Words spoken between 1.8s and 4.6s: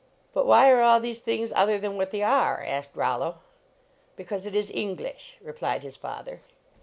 what they are?" asked Rollo." Because it